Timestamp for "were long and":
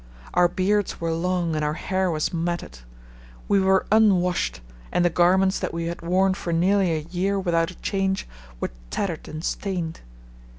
0.99-1.63